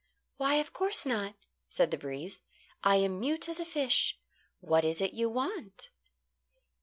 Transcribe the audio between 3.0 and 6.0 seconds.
mute as a fish. What is it you want?"